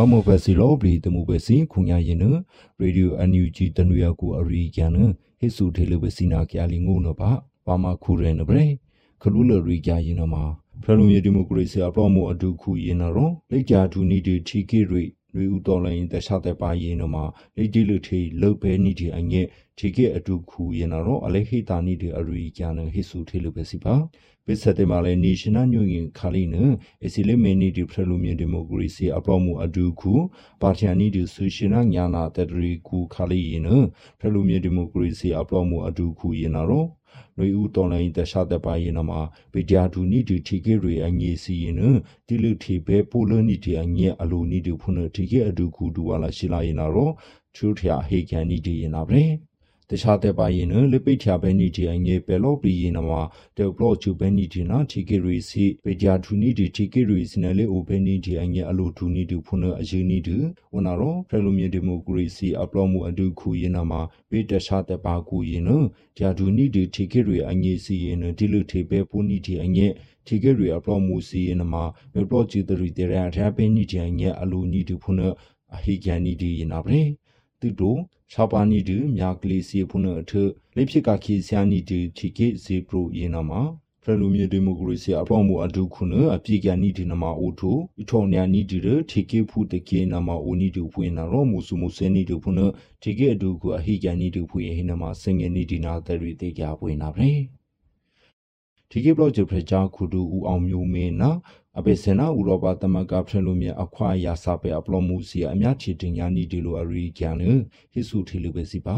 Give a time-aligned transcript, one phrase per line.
[0.00, 2.24] ဘာမောဘစီလောဘရီတမှုပဲစီခုညာရင်န
[2.80, 4.96] ရေဒီယိုအန်ယူဂျီတနွေကိုအရိကျန်န
[5.38, 7.30] ဟစ်ဆူထေလဘစီနာကျာလီငုံနပါ
[7.66, 8.66] ဘာမခုရဲနဘရေ
[9.22, 10.44] ခလူလရိကျရင်နမှာ
[10.82, 15.02] ဖရလုံရဒီမိုကရေစီအပလော့မိုအဒုခုရင်နရောလက်ကြထူနီတီထီကေရိ
[15.38, 17.24] နွေဦးတော်လိုင်းတခြားတဲ့ပါရင်နမှာ
[17.56, 19.46] လက်တီလူထေလုတ်ပဲနီတီအငဲ့
[19.78, 23.94] ထီကေအဒုခုရင်နရောအလေဟိတာနီတီအရိကျန်ဟစ်ဆူထေလဘစီပါ
[24.46, 26.56] ပစ္စတဲ့မှာလဲ national union ခါလီန
[27.04, 30.12] အစီလေမနီဒီဖရလူမြဒီမိုကရေစီအပလော့မှုအဒူခု
[30.62, 33.68] ပါတီယနီဒီဆူရှင်နာညာနာတတရီကူခါလီယန
[34.18, 36.84] ဖရလူမြဒီမိုကရေစီအပလော့မှုအဒူခုယနာရော
[37.36, 39.20] နွေဦးတော်လိုင်းတခြားတဲ့ပါရင်မှာ
[39.52, 41.76] ဗီဒီယာဒူနီဒီထီကေရီအငေစီရင်
[42.26, 47.12] တီလူထီဘဲပိုလနီဒီအငေအလိုနီဒီဖုန်ထီကေအဒူခုဒူဝါလာရှိလာရင်တော့
[47.54, 49.22] ချူထျာဟေကန်နီဒီရင်နာပဲ
[49.90, 53.20] တခြားတဲ့ပါရင်နလေပိတ်ချဘဲနီတီအငယ်ပဲလောပီရင်နမှာ
[53.56, 60.36] တေဘလော့ချူဘဲနီတီနာတီကေရီစီပေဂျာထူနီတီတီကေရီစီနလေအိုဘဲနီတီအငယ်အလိုထူနီတီဖုန်အယူနီတီ
[60.74, 65.70] ဝနာရောဖရလိုမီဒီမိုကရေစီအပလော့မှုအဒုခုရင်နမှာပေတခြားတဲ့ပါကူရင်န
[66.18, 69.92] ဂျာဒူနီတီတီကေရီအငယ်စီရင်ဒီလူထေပဲပူနီတီအငယ်
[70.26, 75.18] တီကေရီအပလော့မှုစီရင်နမှာမေဘလော့ချီတရီတေရရဘဲနီတီအငယ်အလိုနီတီဖုန်
[75.74, 76.98] အဟိကန်နီတီရင်နာပဲ
[77.60, 77.98] သူတို့
[78.32, 80.32] ရှာပါနီတူမြာကလေးစီဖုန်အထ
[80.76, 83.60] လိဖြစ်ကခီဆယာနီတူချီကေဇေပရိုယေနာမှာ
[84.02, 97.28] ဖရလူမြေဒီမိုကရေစီအပေါမှုအဒုခုနအပြေကန်နီဒီနမအိုထိုအထောညာနီဒီရထေကေဖူတကေနမအိုနီတူဖွင့်နာရောမူစုမူစဲနီတူဖုန်ထေကေအဒုခုအဟိကန်နီတူဖွင့်ဟိနမစငယ်နီဒီနာတရီတေကြပွင့်နာပဲ
[98.90, 101.30] ဒီကေဘလော့ဂျ်ဖရချာခုဒူဦးအောင်မျိုးမင်းနာ
[101.78, 107.42] အပေစနာဥရောပသမဂ္ဂဖရလို့မြအခွာရာစာပေအပလောမှုစီအမြချီတင်ညာနီဒီလိုအရီကျန်န
[107.92, 108.96] ဟိစုထီလူပဲစီပါ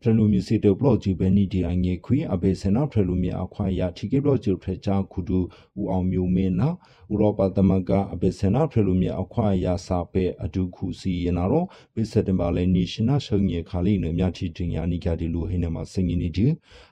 [0.00, 5.38] ဖရလူမြစီတဘလော့ဂျူပဲနီဒီအငေခွေအပေစနာဖရလူမြအခွာရာထီကေဘလော့ဂျူဖရချာခုဒူ
[5.78, 6.68] ဦးအောင်မျိုးမင်းနာ
[7.12, 11.64] ဥရောပသမဂ္ဂအပေစနာဖရလူမြအခွာရာစာပေအဒုခုစီယနာရော
[11.94, 16.46] ပိစတဘာလဲနီရှင်နာဆုံငေခါလိနမြချီတင်ညာနီကဒီလိုဟိနမှာစင်ငင်းနီဒီ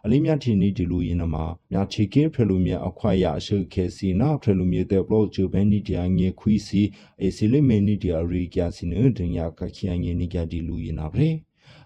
[0.05, 6.83] အလေးမြချီနီဒီလိုယနမှာမြချီကေဖရလူမြအခွာရာအရှုခဲစီနာဖရလူမြတဲ့ဘလော့ဂျူဘဲနီဒီအငေခွီစီ
[7.25, 11.29] အစီလိမေနီဒီအရီကျစီနတင်ညာကခိယငေနီကဒီလိုယနာပဲ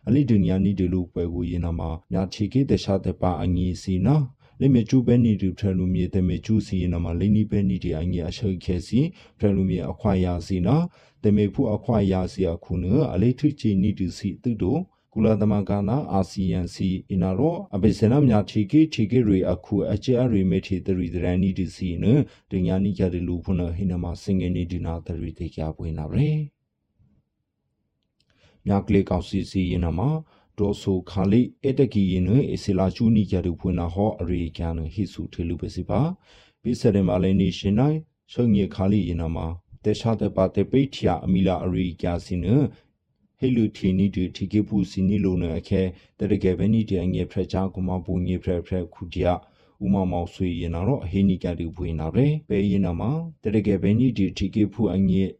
[0.08, 4.16] အလိဒုနီယာနီဒီလိုပွဲကိုယနာမှာမြချီကေတခြားတဲ့ပါအငေစီနာ
[4.60, 9.00] လေမေကျူပဲနီတူထရလူမြေတဲ့မေကျူစီနမှာလိနီပဲနီဒီအငေအရှုခဲစီ
[9.38, 10.76] ထရလူမြေအခွာယာစီနာ
[11.22, 12.84] တဲ့မေဖူအခွာယာစီအခုန
[13.14, 14.80] အလိထုချီနီတူစီတူတို့
[15.14, 22.04] ကုလသမဂ္ဂနာအာဆီယံစီအင်နာရောအပိစနာမြချီကေချီကေရီအခုအချေအရီမေတီတရီဒရန်နီဒီစီန
[22.50, 26.30] တင်ညာနိကြတဲ့လူဖုနဟိနမစင်ငနေဒီနာတရီတေကြပွင့်နာရဲ
[28.66, 30.10] မြကလေးကောက်စီစီရင်နမှာ
[30.58, 36.00] ဒေါ်ဆိုခါလိအတကီရင်နအစီလာချူနီကြတဲ့ဖွင့်နာဟောအရီကန်ဟိစုထေလူပစီပါ
[36.62, 37.98] ပိစရမအလနေရှင်နိုင်
[38.32, 39.46] ဆုံငေခါလိရင်နမှာ
[39.84, 42.46] တေရှာတဲ့ပါတေပိထျာအမီလာအရီကြစီန
[43.38, 45.82] ဟေလူထီနီတူထီကေပူစီနီလိုနအခဲ
[46.18, 49.32] တရကေဘနီတငေဖရချာကုမပူငေဖရဖရခုတျာ
[49.84, 53.10] ဥမမောင်ဆွေရင်တော့အဟိနီကတူဖွင့်နာပဲပဲရင်နာမှာ
[53.42, 55.39] တရကေဘနီတီထီကေဖူအငေအပလောမှုနာတေဘောဆုပလာအပလောမှုစီတရကေဘနီဒီဒေါဆိုအပလောမှုစီရင်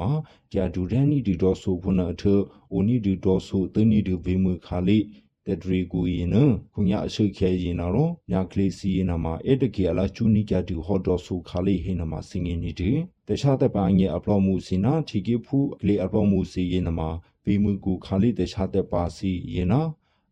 [0.00, 0.10] မှာ
[0.52, 2.24] ကြာဒူရန်နီဒီဒေါဆိုဖုနာအထ
[2.72, 4.98] အိုနီဒီဒေါဆိုသနီဒီဝေမွေခါလိ
[5.46, 6.36] တဒရီကူရင်န
[6.72, 17.10] ခုညာအရှိခဲရင်တော့ညာကလေးစီရင်နာမှာအဲ့တကေအလာချူနီကြတူဟော့ဒေါ်ဆူခါလေးဟင်းနာမှာစင်ငင်းနေတယ်တခြားတဲ့ပိုင်းငယ်အပလော့မှုစီနာထီကေဖူကလေးအပလော့မှုစီရင်နာမှာ
[17.44, 19.80] ဗီမူကူခါလေးတခြားတဲ့ပါစီရင်နာ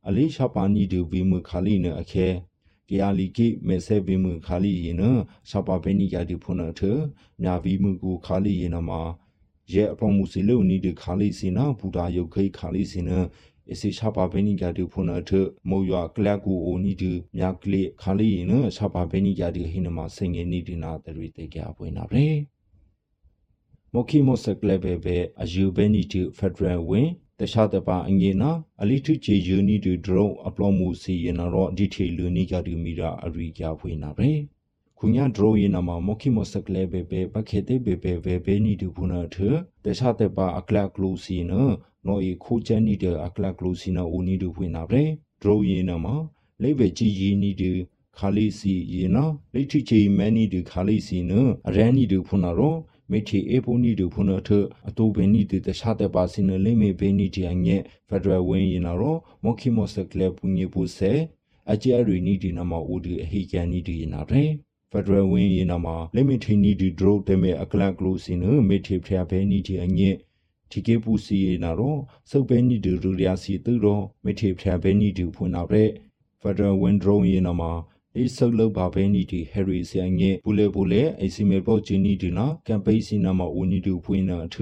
[0.09, 2.29] အလေးရှာပါနီဒီဗီမူခါလေးနအခဲ
[2.89, 5.03] ကရလီကိမေဆေဗီမူခါလီရင်န
[5.49, 6.81] ရှာပါဘဲနီကြတူဖုန်ထ
[7.43, 9.01] မြာဗီမူကူခါလီရင်နာမှာ
[9.73, 13.19] ရဲ့အပလော့မှုစီလို့နီဒီခါလီစီနာဘူတာယုတ်ခိခါလီစီနာ
[13.73, 15.31] အစီရှာပါဘဲနီကြတူဖုန်အထ
[15.69, 22.25] မောရွာကလတ်ကူအိုနီတူမြကလေခါလီရင်ရှာပါဘဲနီကြတူဟိနမစင်ငယ်နီဒီနာတရီတေကြပွင့်နာပဲ
[23.93, 27.09] မော်ခီမော့ဆက်ကလဘေဘေအယူဘဲနီတူဖက်ဒရယ်ဝင်
[27.41, 28.51] တခြားတပါအငေနာ
[28.83, 34.31] အလီထုချေယူနီတူဒရုန်းအပလော့မှုစီရင်တော့ဒီထေလူနီကြတူမီရာအရီကြဖွေးနာပဲ
[34.99, 39.37] ခုညာဒရိုရင်နမှာမော်ခီမော့ဆက်ကလဘေဘေပခေတေဘေဘေဘေဘေနီတူဖုနာထ
[39.85, 41.75] တခြားတပါအကလကလူစီနော်
[42.07, 45.03] နော်ဤခိုချန်နီတဲ့အကလကလိုစီနာဦးနီဒူဖွင့်နာပဲ
[45.43, 46.17] ဒရိုရင်နာမှာ
[46.63, 47.71] လိဘကြီးရီနီဒူ
[48.19, 49.25] ခါလီစီရင်နာ
[49.55, 51.33] လိထိချီမန်နီဒူခါလီစီန
[51.69, 52.75] အရန်နီဒူဖွင့်နာရော
[53.11, 54.51] မေချီအေပိုနီဒူဖွင့်နာထ
[54.89, 57.77] အတူဘင်းနီတခြားတဲ့ပါစီနလိမေဘင်းနီတီအငဲ
[58.09, 61.13] ဖက်ဒရယ်ဝင်းရင်နာရောမော်ခီမော့ဆက်ကလပူညေပူဆဲ
[61.73, 64.51] အကျရီနီဒီနာမဦးဒီအဟိကန်နီဒီရင်နာတယ်
[64.91, 70.11] ဖက်ဒရယ်ဝင်းရင်နာမှာလိမီထီနီဒီဒရိုတဲမဲအကလကလိုစီနမေတီဖျာဘဲနီတီအငဲ
[70.71, 72.01] ဒီကေပူစီနာတော့
[72.31, 75.85] စုပ်ပဲနီဒူရူရစီသူတော့မထေဖျာပဲနီဒူဖွင့်နာရဲ
[76.41, 77.73] ဖက်ဒရယ်ဝင်းဒရုန်းရင်နာမှာ
[78.17, 84.57] လေဆုပ်လောက်ပါပဲနီဒီဟယ်ရီဆိုင်ငယ်ဘူလေဘူလေအစီမေပေါ်ဂျင်းနီဒီနာကမ်ပိန်းစီနာမဦးနီတူဖွင့်နာထ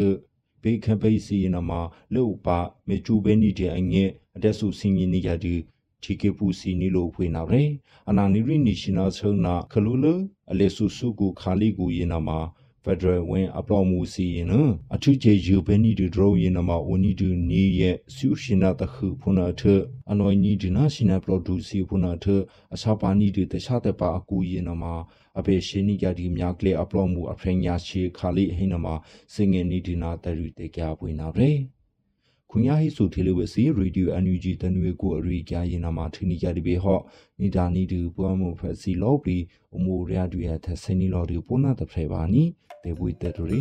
[0.62, 1.70] ဘေကမ်ပိန်းစီနာမ
[2.14, 2.58] လို့ပါ
[2.88, 5.54] မေချူပဲနီဒီအငယ်အတက်ဆူစင်းနီယာဒီ
[6.02, 7.62] ချီကေပူစီနီလိုဖွင့်နာရဲ
[8.08, 10.04] အနာနီရီနီရှင်နာဆုံနာခလူလ
[10.50, 12.38] အလေဆူဆူကူခါလီကူရင်နာမှာ
[12.86, 14.52] Federal ဝင်အပလော်မှုစီရင်န
[14.94, 19.62] အထုချေယူဘဲနီဒူဒရောရင်နမဝနီဒူနီရဲ့ဆူရှင်နာတခုဖုနာထ
[20.10, 22.26] အနော်နီဒနာရှင်နာပလော်ဒူစီဖုနာထ
[22.74, 24.84] အစာပါနီဒတခြားတပါအကူရင်နမ
[25.38, 28.86] အဘေရှင်နီကြဒီမြကလေအပလော်မှုအဖရင်ညာရှိခါလိဟိနမ
[29.34, 31.50] စင်ငယ်နီဒီနာတရီတေကြပွေနာရဲ
[32.50, 37.02] ခွန်ရဟိဆိုထေလဝစီရေဒီယိုအန်ယူဂျီတနွေကိုအရိကြရင်နာမှာထင်းကြဒီဘေဟော့
[37.40, 39.36] နီဒါနီဒူပွားမှုဖက်စီလော်ပီ
[39.76, 42.42] အမိုရရတူရသဆနီလော်ဒီပုနာတဖရေပါနီ
[42.84, 43.60] ဒေဝိတတူရီ